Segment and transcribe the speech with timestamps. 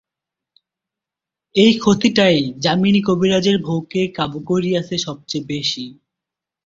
[1.55, 5.85] এই ক্ষতিটাই যামিনী কবিরাজের বৌকে কাবু করিয়াছে সবচেয়ে বেশি।